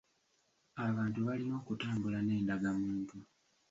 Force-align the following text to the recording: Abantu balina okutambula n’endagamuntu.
Abantu 0.87 1.19
balina 1.27 1.53
okutambula 1.61 2.17
n’endagamuntu. 2.23 3.15